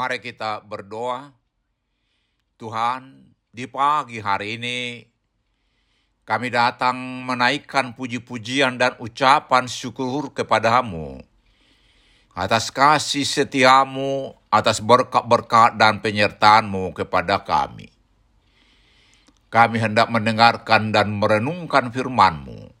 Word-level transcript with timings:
Mari 0.00 0.16
kita 0.16 0.64
berdoa. 0.64 1.28
Tuhan, 2.56 3.20
di 3.52 3.68
pagi 3.68 4.16
hari 4.16 4.56
ini 4.56 5.04
kami 6.24 6.48
datang 6.48 6.96
menaikkan 7.28 7.92
puji-pujian 7.92 8.80
dan 8.80 8.96
ucapan 8.96 9.68
syukur 9.68 10.32
kepadamu 10.32 11.20
atas 12.32 12.72
kasih 12.72 13.28
setiamu, 13.28 14.32
atas 14.48 14.80
berkat-berkat 14.80 15.76
dan 15.76 16.00
penyertaanmu 16.00 16.96
kepada 16.96 17.44
kami. 17.44 17.92
Kami 19.52 19.76
hendak 19.84 20.08
mendengarkan 20.08 20.96
dan 20.96 21.12
merenungkan 21.12 21.92
firman-Mu. 21.92 22.72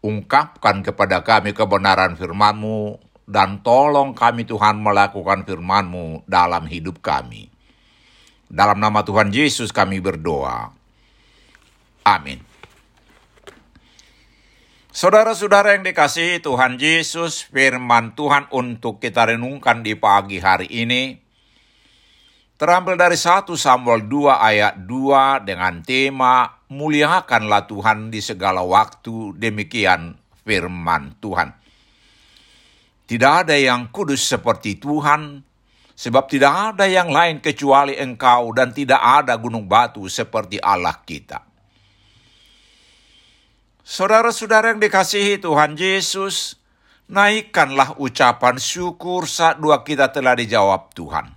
Ungkapkan 0.00 0.80
kepada 0.80 1.20
kami 1.20 1.52
kebenaran 1.52 2.16
firman-Mu 2.16 3.12
dan 3.24 3.64
tolong 3.64 4.12
kami 4.12 4.44
Tuhan 4.44 4.80
melakukan 4.80 5.48
firman-Mu 5.48 6.28
dalam 6.28 6.68
hidup 6.68 7.00
kami. 7.00 7.48
Dalam 8.48 8.78
nama 8.78 9.00
Tuhan 9.02 9.32
Yesus 9.32 9.72
kami 9.72 9.98
berdoa. 9.98 10.70
Amin. 12.04 12.44
Saudara-saudara 14.94 15.74
yang 15.74 15.82
dikasihi 15.82 16.38
Tuhan 16.38 16.78
Yesus, 16.78 17.50
firman 17.50 18.14
Tuhan 18.14 18.46
untuk 18.54 19.02
kita 19.02 19.26
renungkan 19.26 19.82
di 19.82 19.98
pagi 19.98 20.38
hari 20.38 20.70
ini 20.70 21.18
terambil 22.54 22.94
dari 22.94 23.18
1 23.18 23.42
Samuel 23.58 24.06
2 24.06 24.38
ayat 24.38 24.74
2 24.86 25.42
dengan 25.42 25.82
tema 25.82 26.62
Muliakanlah 26.70 27.66
Tuhan 27.66 28.14
di 28.14 28.22
segala 28.22 28.62
waktu, 28.62 29.34
demikian 29.34 30.14
firman 30.46 31.18
Tuhan. 31.18 31.63
Tidak 33.04 33.32
ada 33.44 33.52
yang 33.52 33.92
kudus 33.92 34.24
seperti 34.24 34.80
Tuhan, 34.80 35.44
sebab 35.94 36.24
tidak 36.26 36.74
ada 36.74 36.88
yang 36.88 37.12
lain 37.12 37.38
kecuali 37.38 37.94
engkau 37.94 38.50
dan 38.56 38.74
tidak 38.74 38.98
ada 38.98 39.36
gunung 39.38 39.68
batu 39.68 40.08
seperti 40.10 40.58
Allah 40.58 40.98
kita. 41.06 41.44
Saudara-saudara 43.84 44.72
yang 44.72 44.80
dikasihi 44.80 45.44
Tuhan 45.44 45.76
Yesus, 45.76 46.56
naikkanlah 47.12 48.00
ucapan 48.00 48.56
syukur 48.56 49.28
saat 49.28 49.60
doa 49.60 49.84
kita 49.84 50.08
telah 50.08 50.32
dijawab 50.32 50.96
Tuhan. 50.96 51.28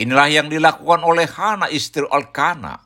Inilah 0.00 0.28
yang 0.32 0.48
dilakukan 0.48 1.02
oleh 1.04 1.26
Hana 1.28 1.68
istri 1.68 2.06
Elkana. 2.06 2.80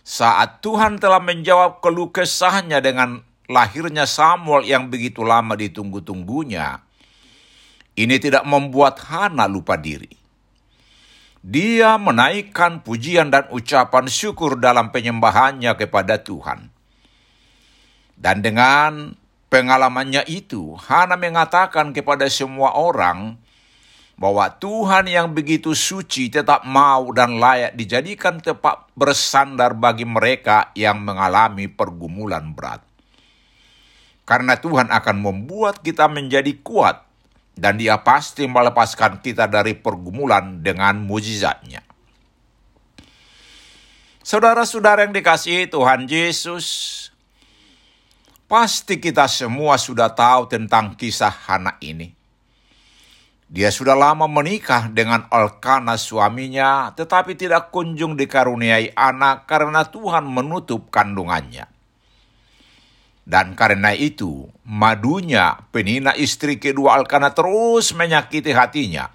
Saat 0.00 0.64
Tuhan 0.64 0.96
telah 0.96 1.20
menjawab 1.20 1.82
keluh 1.82 2.08
kesahnya 2.14 2.80
dengan 2.80 3.20
lahirnya 3.48 4.08
Samuel 4.08 4.64
yang 4.64 4.88
begitu 4.88 5.20
lama 5.24 5.52
ditunggu-tunggunya, 5.56 6.80
ini 7.94 8.16
tidak 8.18 8.42
membuat 8.48 8.98
Hana 9.04 9.46
lupa 9.46 9.78
diri. 9.78 10.10
Dia 11.44 12.00
menaikkan 12.00 12.80
pujian 12.80 13.28
dan 13.28 13.44
ucapan 13.52 14.08
syukur 14.08 14.56
dalam 14.56 14.88
penyembahannya 14.88 15.76
kepada 15.76 16.24
Tuhan. 16.24 16.72
Dan 18.16 18.40
dengan 18.40 19.12
pengalamannya 19.52 20.24
itu, 20.24 20.72
Hana 20.80 21.20
mengatakan 21.20 21.92
kepada 21.92 22.24
semua 22.32 22.72
orang 22.72 23.36
bahwa 24.16 24.46
Tuhan 24.48 25.10
yang 25.10 25.36
begitu 25.36 25.74
suci 25.76 26.30
tetap 26.32 26.64
mau 26.64 27.10
dan 27.12 27.36
layak 27.36 27.76
dijadikan 27.76 28.38
tempat 28.40 28.88
bersandar 28.94 29.74
bagi 29.76 30.06
mereka 30.06 30.70
yang 30.72 31.02
mengalami 31.02 31.66
pergumulan 31.68 32.54
berat. 32.54 32.93
Karena 34.24 34.56
Tuhan 34.56 34.88
akan 34.88 35.16
membuat 35.20 35.84
kita 35.84 36.08
menjadi 36.08 36.56
kuat 36.64 37.04
dan 37.54 37.78
dia 37.78 38.02
pasti 38.02 38.48
melepaskan 38.50 39.22
kita 39.22 39.46
dari 39.46 39.78
pergumulan 39.78 40.64
dengan 40.64 40.98
mujizatnya. 41.04 41.84
Saudara-saudara 44.24 45.04
yang 45.04 45.12
dikasihi 45.12 45.68
Tuhan 45.68 46.08
Yesus, 46.08 46.66
pasti 48.48 48.96
kita 48.96 49.28
semua 49.28 49.76
sudah 49.76 50.08
tahu 50.16 50.48
tentang 50.48 50.96
kisah 50.96 51.44
anak 51.44 51.76
ini. 51.84 52.16
Dia 53.44 53.68
sudah 53.68 53.92
lama 53.92 54.24
menikah 54.24 54.88
dengan 54.88 55.28
Elkana 55.28 56.00
suaminya, 56.00 56.90
tetapi 56.96 57.36
tidak 57.36 57.68
kunjung 57.68 58.16
dikaruniai 58.16 58.96
anak 58.96 59.44
karena 59.44 59.84
Tuhan 59.84 60.24
menutup 60.24 60.88
kandungannya. 60.88 61.73
Dan 63.24 63.56
karena 63.56 63.96
itu, 63.96 64.52
madunya 64.68 65.64
penina 65.72 66.12
istri 66.12 66.60
kedua 66.60 67.00
Elkana 67.00 67.32
terus 67.32 67.96
menyakiti 67.96 68.52
hatinya. 68.52 69.08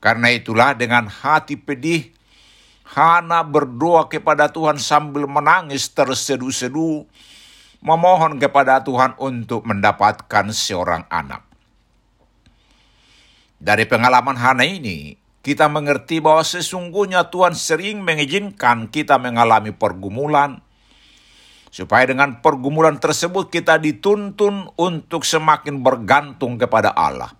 Karena 0.00 0.32
itulah 0.32 0.72
dengan 0.72 1.04
hati 1.04 1.60
pedih, 1.60 2.16
Hana 2.88 3.44
berdoa 3.44 4.08
kepada 4.08 4.48
Tuhan 4.48 4.80
sambil 4.80 5.28
menangis 5.28 5.92
terseduh-seduh, 5.92 7.04
memohon 7.84 8.40
kepada 8.40 8.80
Tuhan 8.80 9.12
untuk 9.20 9.68
mendapatkan 9.68 10.48
seorang 10.48 11.04
anak. 11.12 11.44
Dari 13.60 13.84
pengalaman 13.84 14.40
Hana 14.40 14.64
ini, 14.64 15.20
kita 15.44 15.68
mengerti 15.68 16.24
bahwa 16.24 16.40
sesungguhnya 16.40 17.28
Tuhan 17.28 17.52
sering 17.52 18.00
mengizinkan 18.00 18.88
kita 18.88 19.20
mengalami 19.20 19.76
pergumulan, 19.76 20.64
supaya 21.68 22.08
dengan 22.08 22.40
pergumulan 22.40 22.96
tersebut 22.96 23.52
kita 23.52 23.76
dituntun 23.76 24.72
untuk 24.76 25.24
semakin 25.24 25.80
bergantung 25.84 26.56
kepada 26.56 26.92
Allah. 26.92 27.32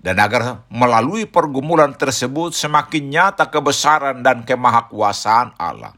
Dan 0.00 0.16
agar 0.16 0.64
melalui 0.72 1.28
pergumulan 1.28 1.92
tersebut 1.92 2.56
semakin 2.56 3.12
nyata 3.12 3.52
kebesaran 3.52 4.24
dan 4.24 4.48
kemahakuasaan 4.48 5.60
Allah. 5.60 5.92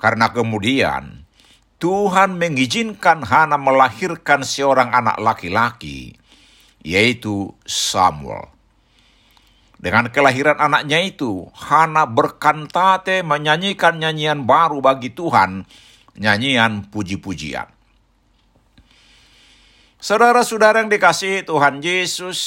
Karena 0.00 0.32
kemudian 0.32 1.28
Tuhan 1.76 2.40
mengizinkan 2.40 3.20
Hana 3.28 3.60
melahirkan 3.60 4.40
seorang 4.40 4.88
anak 4.88 5.20
laki-laki, 5.20 6.16
yaitu 6.80 7.52
Samuel. 7.68 8.55
Dengan 9.76 10.08
kelahiran 10.08 10.56
anaknya 10.56 11.04
itu, 11.04 11.52
Hana 11.52 12.08
berkantate 12.08 13.20
menyanyikan 13.20 14.00
nyanyian 14.00 14.48
baru 14.48 14.80
bagi 14.80 15.12
Tuhan, 15.12 15.68
nyanyian 16.16 16.88
puji-pujian. 16.88 17.68
Saudara-saudara 20.00 20.80
yang 20.80 20.88
dikasihi 20.88 21.44
Tuhan 21.44 21.84
Yesus, 21.84 22.40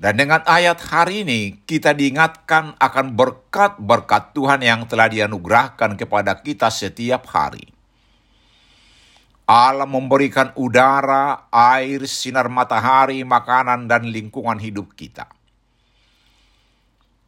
dan 0.00 0.16
dengan 0.16 0.40
ayat 0.48 0.80
hari 0.80 1.28
ini 1.28 1.60
kita 1.68 1.92
diingatkan 1.92 2.72
akan 2.80 3.12
berkat-berkat 3.12 4.32
Tuhan 4.32 4.64
yang 4.64 4.88
telah 4.88 5.12
dianugerahkan 5.12 6.00
kepada 6.00 6.40
kita 6.40 6.72
setiap 6.72 7.28
hari. 7.28 7.79
Allah 9.50 9.82
memberikan 9.82 10.54
udara, 10.54 11.50
air, 11.50 12.06
sinar 12.06 12.46
matahari, 12.46 13.26
makanan, 13.26 13.90
dan 13.90 14.06
lingkungan 14.06 14.62
hidup 14.62 14.94
kita. 14.94 15.26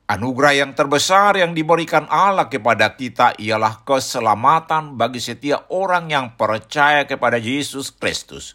Anugerah 0.07 0.55
yang 0.55 0.71
terbesar 0.71 1.35
yang 1.43 1.51
diberikan 1.51 2.07
Allah 2.07 2.47
kepada 2.47 2.95
kita 2.95 3.35
ialah 3.43 3.83
keselamatan 3.83 4.95
bagi 4.95 5.19
setiap 5.19 5.67
orang 5.75 6.15
yang 6.15 6.39
percaya 6.39 7.11
kepada 7.11 7.43
Yesus 7.43 7.91
Kristus. 7.91 8.55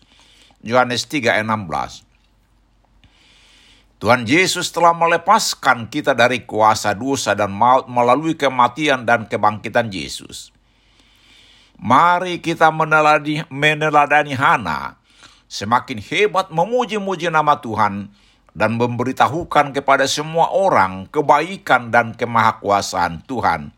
Yohanes 0.64 1.04
3:16. 1.12 2.08
Tuhan 4.00 4.24
Yesus 4.24 4.72
telah 4.72 4.96
melepaskan 4.96 5.92
kita 5.92 6.16
dari 6.16 6.48
kuasa 6.48 6.96
dosa 6.96 7.36
dan 7.36 7.52
maut 7.52 7.92
melalui 7.92 8.40
kematian 8.40 9.04
dan 9.04 9.28
kebangkitan 9.28 9.92
Yesus. 9.92 10.56
Mari 11.78 12.42
kita 12.42 12.74
meneladani, 12.74 13.46
meneladani 13.54 14.34
Hana, 14.34 14.98
semakin 15.46 16.02
hebat 16.02 16.50
memuji-muji 16.50 17.30
nama 17.30 17.62
Tuhan, 17.62 18.10
dan 18.58 18.74
memberitahukan 18.82 19.70
kepada 19.78 20.10
semua 20.10 20.50
orang 20.50 21.06
kebaikan 21.14 21.94
dan 21.94 22.18
kemahakuasaan 22.18 23.22
Tuhan, 23.30 23.70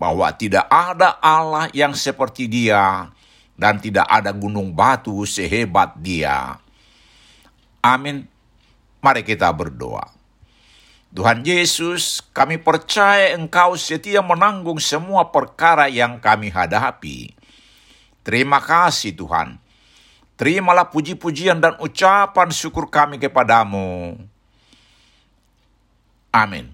bahwa 0.00 0.32
tidak 0.32 0.64
ada 0.72 1.20
Allah 1.20 1.68
yang 1.76 1.92
seperti 1.92 2.48
Dia, 2.48 3.12
dan 3.60 3.76
tidak 3.76 4.08
ada 4.08 4.32
gunung 4.32 4.72
batu 4.72 5.28
sehebat 5.28 6.00
Dia. 6.00 6.56
Amin. 7.84 8.24
Mari 9.04 9.20
kita 9.24 9.52
berdoa. 9.52 10.19
Tuhan 11.10 11.42
Yesus, 11.42 12.22
kami 12.30 12.62
percaya 12.62 13.34
Engkau 13.34 13.74
setia 13.74 14.22
menanggung 14.22 14.78
semua 14.78 15.34
perkara 15.34 15.90
yang 15.90 16.22
kami 16.22 16.54
hadapi. 16.54 17.34
Terima 18.22 18.62
kasih 18.62 19.18
Tuhan. 19.18 19.58
Terimalah 20.38 20.88
puji-pujian 20.88 21.58
dan 21.58 21.74
ucapan 21.82 22.48
syukur 22.54 22.86
kami 22.88 23.18
kepadamu. 23.18 24.16
Amin. 26.30 26.70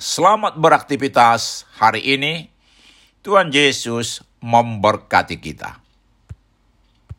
Selamat 0.00 0.56
beraktivitas 0.56 1.68
hari 1.76 2.02
ini. 2.16 2.48
Tuhan 3.20 3.52
Yesus 3.52 4.24
memberkati 4.40 5.36
kita. 5.36 5.85